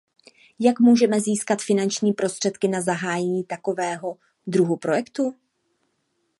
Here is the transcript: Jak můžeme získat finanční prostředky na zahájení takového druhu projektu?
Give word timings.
Jak 0.59 0.79
můžeme 0.79 1.21
získat 1.21 1.61
finanční 1.61 2.13
prostředky 2.13 2.67
na 2.67 2.81
zahájení 2.81 3.43
takového 3.43 4.17
druhu 4.47 4.77
projektu? 4.77 5.35